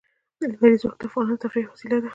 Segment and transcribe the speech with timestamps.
[0.43, 2.09] لمریز ځواک د افغانانو د تفریح یوه وسیله ده.